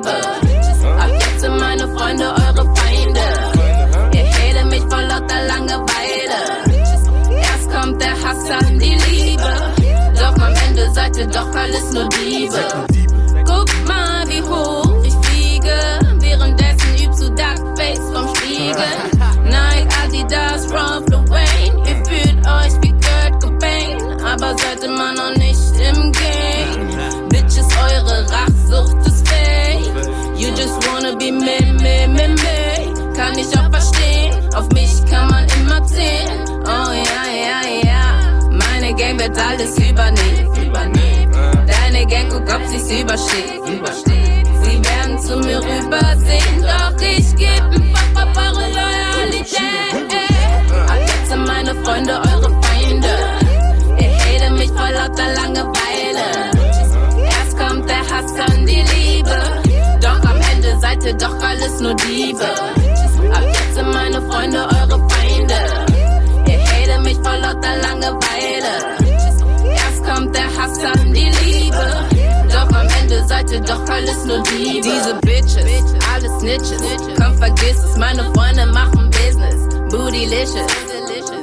[0.09, 0.87] Nur Diebe.
[0.99, 3.25] Ab jetzt sind meine Freunde eure Feinde.
[4.13, 6.39] Ihr hatet mich vor lauter Langeweile.
[7.41, 9.29] Erst kommt der Hass, dann die Liebe.
[10.93, 12.88] seid ihr doch alles nur Diebe.
[39.59, 41.33] Alles übernehmen.
[41.67, 43.59] Deine Gang guckt, ob sie's übersteht.
[44.63, 50.13] Sie werden zu mir rübersehen, doch ich geb ein Fuck auf eure Loyalität.
[50.87, 53.09] Ab sind meine Freunde eure Feinde.
[53.99, 56.25] Ihr hatet mich vor lauter Langeweile.
[57.25, 59.41] Erst kommt der Hass, dann die Liebe.
[59.99, 62.78] Doch am Ende seid ihr doch alles nur Diebe.
[71.19, 72.07] Die Liebe.
[72.49, 74.81] Doch am Ende seid ihr doch alles nur Diebe.
[74.81, 76.81] Diese Bitches, alles Snitches.
[77.17, 79.55] Komm, vergiss es, meine Freunde machen Business.
[79.91, 80.71] Bootylicious.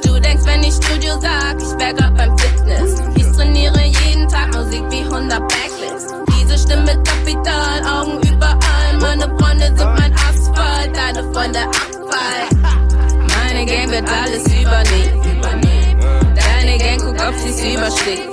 [0.03, 3.01] Du denkst, wenn ich Studio sag, ich wär grad beim Fitness.
[3.15, 6.15] Ich trainiere jeden Tag Musik wie 100 Backlist.
[6.31, 8.97] Diese Stimme Kapital, Augen überall.
[8.99, 12.73] Meine Freunde sind mein Asphalt, deine Freunde Abfall.
[13.27, 15.86] Meine Gang wird alles übernehmen.
[16.77, 18.29] Deine Gang guckt, ob sie's übersteht.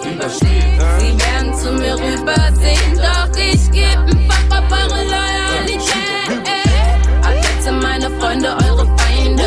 [0.99, 6.49] Sie werden zu mir rübersehen, doch ich geb ein Fuck auf eure Loyalität.
[7.23, 9.45] Ab jetzt sind meine Freunde eure Feinde.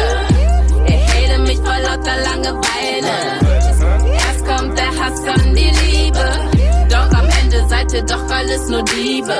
[0.88, 3.16] Ihr hatet mich vor lauter Langeweile.
[4.14, 6.32] Erst kommt der Hass, dann die Liebe.
[6.90, 9.36] Doch am Ende seid ihr doch alles nur Diebe.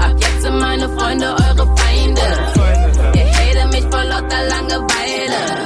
[0.00, 2.22] Ab jetzt sind meine Freunde eure Feinde.
[3.14, 5.65] Ihr hatet mich vor lauter Langeweile.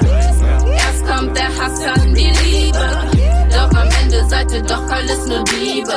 [1.21, 2.79] Kommt der Hass, dann die Liebe.
[3.51, 5.93] Doch am Ende seid ihr doch alles nur Diebe.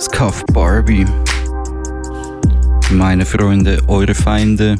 [0.00, 1.06] Scuff Barbie.
[2.90, 4.74] Meine Freunde, eure Feinde.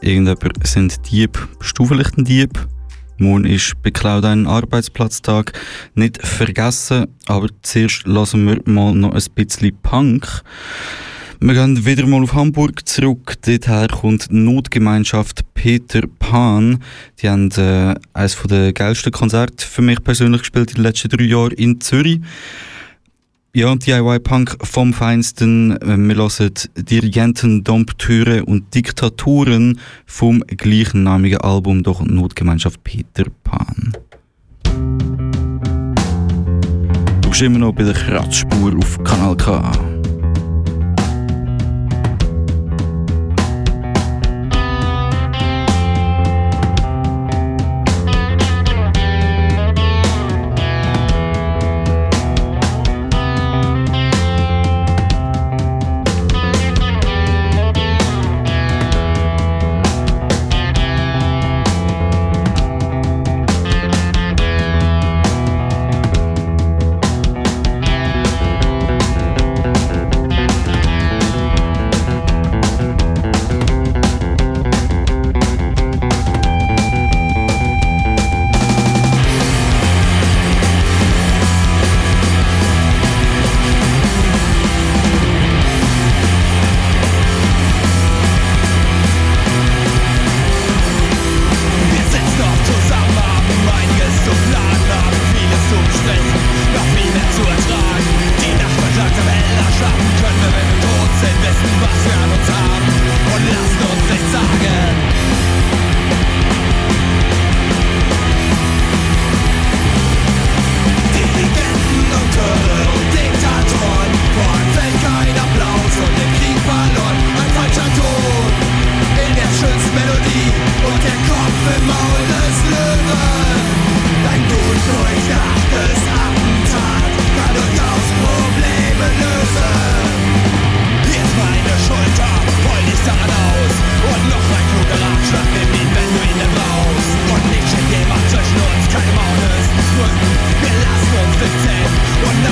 [0.00, 1.38] Irgendjemand sind Dieb.
[1.58, 1.78] Bist
[2.16, 2.68] Dieb?
[3.18, 5.52] Morgen ist beklaut einen Arbeitsplatztag.
[5.94, 10.42] Nicht vergessen, aber zuerst lassen wir mal noch ein bisschen Punk.
[11.40, 13.34] Wir gehen wieder mal auf Hamburg zurück.
[13.42, 16.82] Dorthin kommt Notgemeinschaft Peter Pan.
[17.20, 21.24] Die haben äh, eines der geilsten Konzerte für mich persönlich gespielt in den letzten drei
[21.24, 22.20] Jahren in Zürich.
[23.54, 25.72] Ja, DIY-Punk vom Feinsten.
[25.80, 33.94] Äh, Wir hören Dirigenten, Dompteure und Diktaturen vom gleichnamigen Album durch Notgemeinschaft Peter Pan.
[37.22, 39.72] Du bist immer noch bei der Kratzspur auf Kanal K.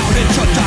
[0.07, 0.66] Out into dark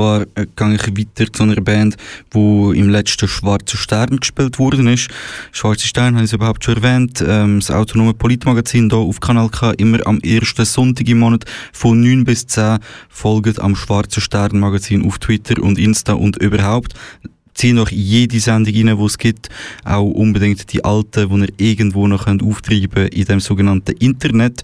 [0.00, 1.96] zwar äh, gehe ich weiter zu einer Band,
[2.30, 5.08] wo im letzten Schwarze Stern gespielt worden ist.
[5.52, 7.22] Schwarze Stern habe ich überhaupt schon erwähnt.
[7.26, 12.00] Ähm, das autonome Politmagazin hier auf Kanal K immer am ersten Sonntag im Monat von
[12.00, 12.78] 9 bis 10
[13.10, 16.94] folgt am Schwarze Stern Magazin auf Twitter und Insta und überhaupt
[17.60, 19.50] ziehen noch jede Sendung rein, die es gibt.
[19.84, 24.62] Auch unbedingt die alten, die ihr irgendwo noch könnt auftreiben in dem sogenannten Internet.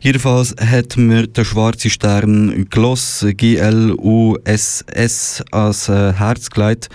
[0.00, 4.64] Jedenfalls hat mir der schwarze Stern Gloss G-L-U-S-S
[5.50, 6.88] als äh, Herz gelegt.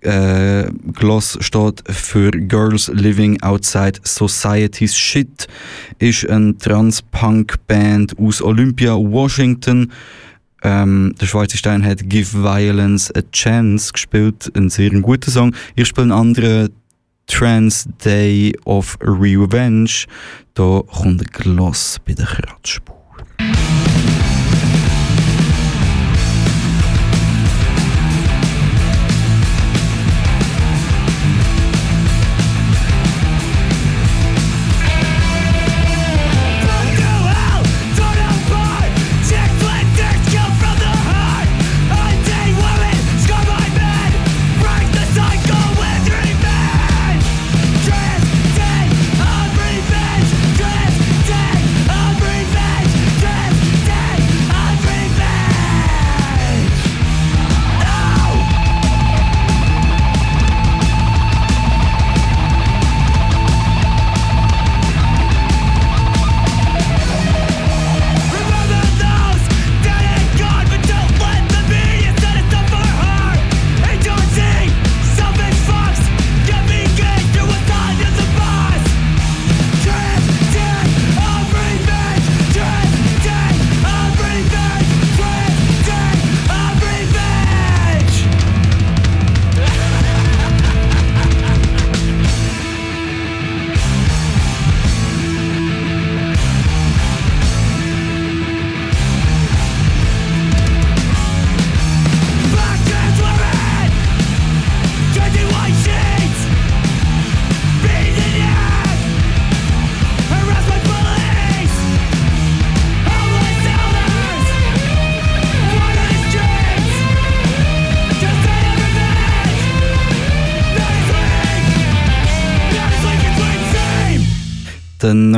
[0.00, 5.46] Äh, Gloss steht für Girls Living Outside Society's Shit,
[5.98, 9.92] ist eine Trans-Punk-Band aus Olympia, Washington.
[10.62, 15.54] Ähm, der Schweizer Stein hat Give Violence a Chance gespielt, ein sehr guter Song.
[15.74, 16.70] Ich spiele einen anderen
[17.26, 20.06] Trans Day of Revenge.
[20.54, 23.01] Da kommt ein Gloss bei der Kratzspur.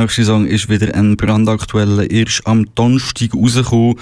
[0.05, 3.95] Nächste Song ist wieder ein brandaktueller, erst am Donnerstag rausgekommen.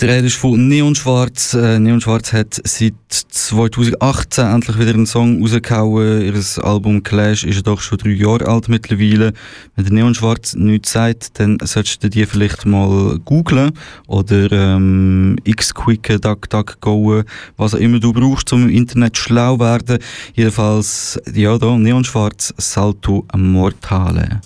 [0.00, 1.54] Der Rede ist von Neon Schwarz.
[1.54, 6.20] Äh, Neon Schwarz hat seit 2018 endlich wieder einen Song rausgehauen.
[6.20, 9.32] Ihr Album Clash ist doch schon drei Jahre alt mittlerweile.
[9.76, 13.70] Wenn der Neon Schwarz nichts sagt, dann solltest du die vielleicht mal googlen
[14.08, 17.22] oder ähm, x-quicken, DuckDuckGo,
[17.56, 19.98] was auch immer du brauchst, um im Internet schlau werden.
[20.34, 24.40] Jedenfalls, ja, da, Neon Schwarz, Salto Mortale.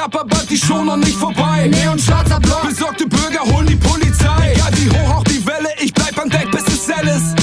[0.00, 1.68] Aber die schon noch nicht vorbei.
[1.68, 2.62] Neon schwarzer Block.
[2.68, 4.52] Besorgte Bürger holen die Polizei.
[4.54, 7.36] Egal wie hoch auch die Welle, ich bleib an Deck, bis es hell ist.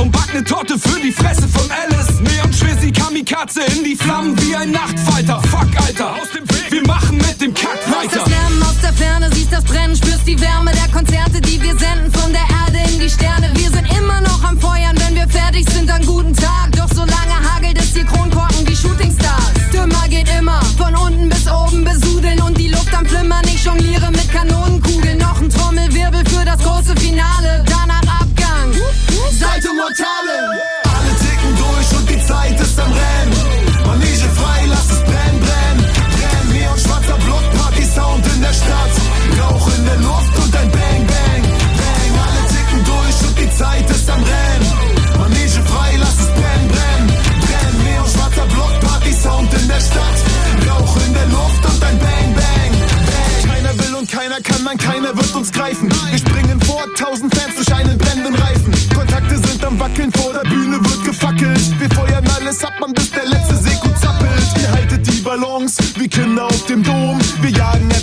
[0.00, 2.20] Und back ne Torte für die Fresse von Alice.
[2.20, 5.40] Neon Schwizzy, Kamikaze in die Flammen wie ein Nachtfighter.
[5.50, 6.70] Fuck, Alter, aus dem Weg.
[6.70, 8.24] Wir machen mit dem Kack Hörst weiter.
[8.24, 10.75] das Lärmen aus der Ferne, siehst das Brennen, spürst die Wärme
[29.86, 30.35] Salto Mortale.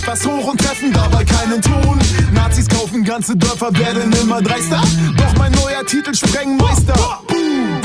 [0.04, 1.98] Etwas hoch und treffen dabei keinen Ton.
[2.32, 4.82] Nazis kaufen ganze Dörfer, werden immer dreister.
[5.16, 7.20] Doch mein neuer Titel Sprengmeister.
[7.82, 7.83] Die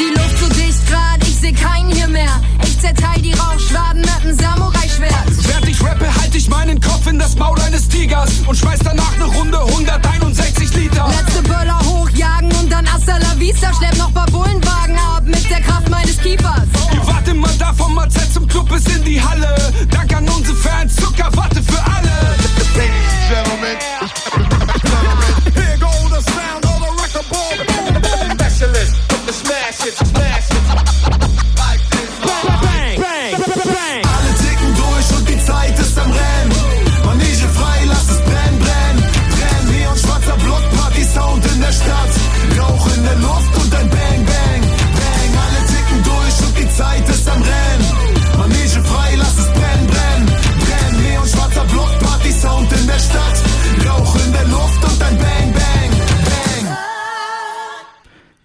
[1.40, 2.42] seh keinen hier mehr.
[2.64, 5.48] Ich zerteil die Rauchschwaden mit nem Samurai-Schwert.
[5.48, 9.18] Während ich rappe, halt ich meinen Kopf in das Maul eines Tigers und schmeiß danach
[9.18, 11.08] ne Runde 161 Liter.
[11.08, 13.74] Letzte Böller hochjagen und dann hasta la vista.
[13.74, 16.68] Schlepp noch paar Bullenwagen ab mit der Kraft meines Kiefers.
[16.92, 19.56] Wir warten mal da vom AZ zum Club bis in die Halle.
[19.90, 22.10] Dank an unsere Fans, Zuckerwatte für alle.
[23.30, 23.78] Gentlemen,
[25.54, 27.70] Here go the sound of the record ball.
[28.60, 30.49] specialist from the smash it, smash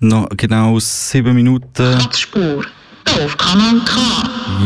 [0.05, 1.98] Noch genau sieben Minuten.
[2.12, 2.62] Spur
[3.07, 4.00] auf Kanal K.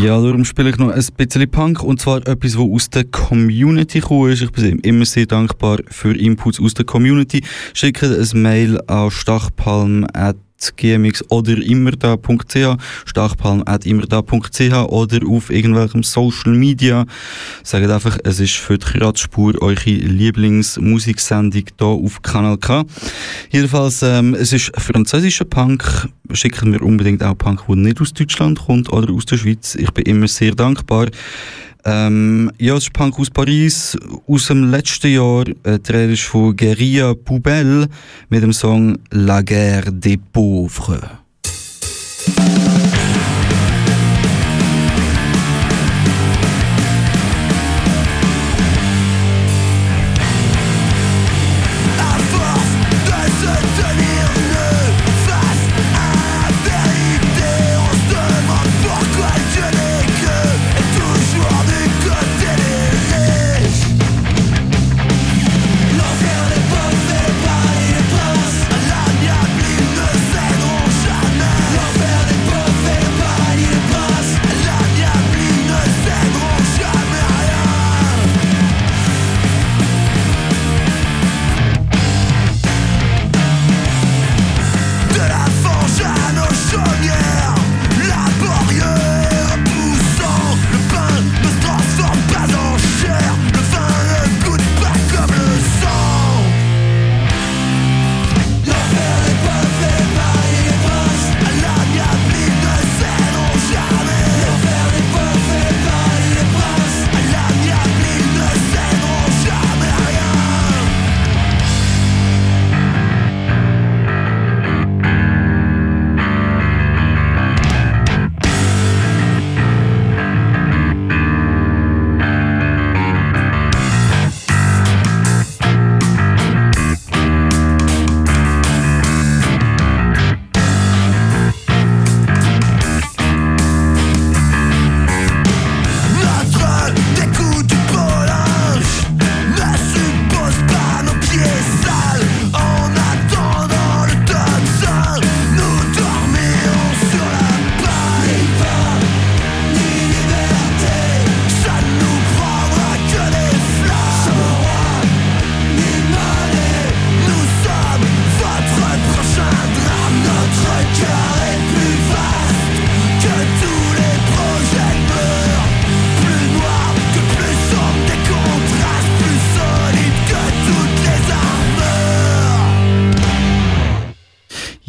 [0.02, 4.00] Ja, darum spiele ich noch ein bisschen Punk und zwar etwas, was aus der Community
[4.00, 4.42] gekommen ist.
[4.42, 7.44] Ich bin immer sehr dankbar für Inputs aus der Community.
[7.72, 9.10] Schickt ein Mail an
[10.58, 17.06] stachpalm.gmx oder immerda.ch, stachpalm.immerda.ch oder auf irgendwelchem Social Media.
[17.62, 22.84] Sagt einfach, es ist für die Kratzspur eure Lieblingsmusiksendung hier auf Kanal K.
[23.50, 26.08] Jedenfalls, ähm, es ist französischer Punk.
[26.32, 29.74] Schicken wir unbedingt auch Punk, der nicht aus Deutschland kommt oder aus der Schweiz.
[29.76, 31.08] Ich bin immer sehr dankbar.
[31.84, 35.44] Ähm, ja, es ist Punk aus Paris, aus dem letzten Jahr.
[35.64, 37.88] Äh, ist von Guerilla Poubelle
[38.28, 41.17] mit dem Song La Guerre des Pauvres.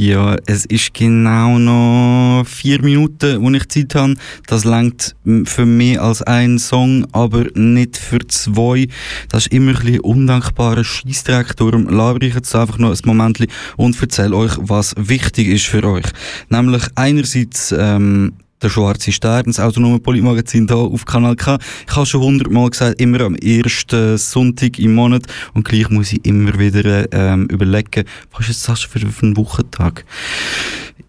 [0.10, 4.16] Ja, es ist genau noch vier Minuten, wo ich Zeit habe.
[4.48, 8.88] Das langt für mehr als einen Song, aber nicht für zwei.
[9.30, 11.56] Das ist immer ein bisschen undankbarer Scheissdreck.
[11.58, 13.46] Darum labere ich jetzt einfach noch ein Moment
[13.78, 16.08] und erzähle euch, was wichtig ist für euch.
[16.50, 21.58] Nämlich einerseits, ähm, der schwarze Stern, das autonome Politmagazin hier auf Kanal K.
[21.88, 26.26] Ich habe schon hundertmal gesagt, immer am ersten Sonntag im Monat und gleich muss ich
[26.26, 28.06] immer wieder ähm, überlegen,
[28.38, 30.06] was ist das für ein Wochentag?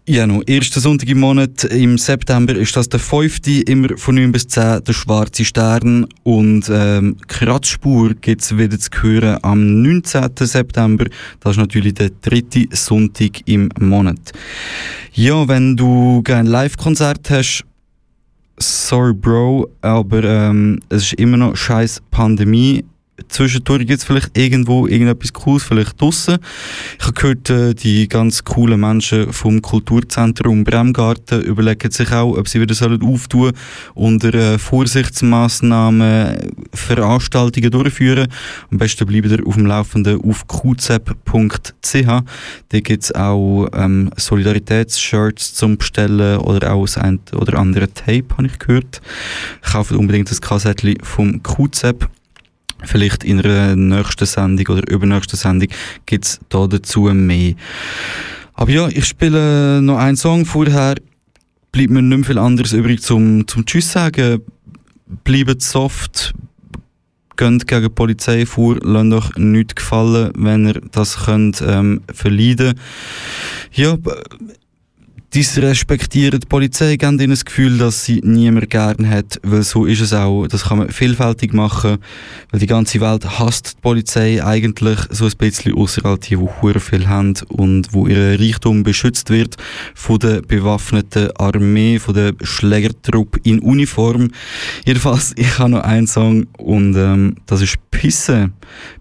[0.07, 0.41] Ja, noch.
[0.47, 4.83] Erster Sonntag im Monat im September ist das der fünfte, immer von 9 bis 10,
[4.83, 6.07] der schwarze Stern.
[6.23, 10.31] Und ähm, Kratzspur gibt es wieder zu hören am 19.
[10.37, 11.05] September.
[11.39, 14.33] Das ist natürlich der dritte Sonntag im Monat.
[15.13, 17.63] Ja, wenn du gerne Live-Konzert hast,
[18.57, 22.83] sorry Bro, aber ähm, es ist immer noch scheiß Pandemie
[23.27, 26.39] zwischendurch gibt es vielleicht irgendwo irgendetwas Cooles, vielleicht draussen.
[26.99, 32.47] Ich habe gehört, äh, die ganz coolen Menschen vom Kulturzentrum Bremgarten überlegen sich auch, ob
[32.47, 33.51] sie wieder sollen auftun
[33.93, 38.27] unter äh, Vorsichtsmaßnahmen Veranstaltungen durchführen.
[38.71, 42.05] Am besten bleiben ihr auf dem Laufenden auf qzep.ch.
[42.69, 48.25] Da gibt es auch ähm, Solidaritätsshirts zum Bestellen oder auch das ein oder andere Tape,
[48.37, 49.01] habe ich gehört.
[49.61, 52.09] Kauft unbedingt das Kassettchen vom QZEP.
[52.83, 55.69] Vielleicht in einer nächsten Sendung oder übernächsten Sendung
[56.05, 57.53] gibt es da dazu mehr.
[58.53, 60.95] Aber ja, ich spiele noch einen Song vorher.
[61.71, 64.41] Bleibt mir nicht mehr viel anderes übrig zum, zum Tschüss sagen.
[65.23, 66.33] Bleibt soft,
[67.37, 72.79] geht gegen die Polizei vor, lasst euch nichts gefallen, wenn ihr das könnt ähm, verleiden.
[73.73, 73.97] Ja,
[75.33, 80.01] disrespektieren die Polizei, geben ihnen das Gefühl, dass sie niemand gern hat, weil so ist
[80.01, 80.45] es auch.
[80.47, 81.99] Das kann man vielfältig machen,
[82.51, 86.37] weil die ganze Welt hasst die Polizei eigentlich so ein bisschen, außer all die, die
[86.37, 89.55] hure viel haben und wo ihr Reichtum beschützt wird
[89.95, 94.31] von der bewaffneten Armee, von der Schlägertruppe in Uniform.
[94.85, 98.51] Jedenfalls, ich habe noch einen Song und ähm, das ist Pisse.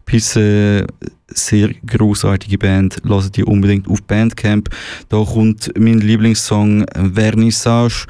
[0.07, 0.87] Pisse
[1.31, 2.99] sehr großartige Band.
[3.05, 4.69] Lasst die unbedingt auf Bandcamp.
[5.09, 8.07] Da kommt mein Lieblingssong Vernissage.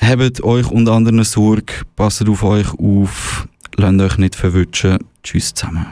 [0.00, 4.98] Habt euch und anderen Sorge, passt auf euch auf, lasst euch nicht verwutschen.
[5.22, 5.86] Tschüss zusammen.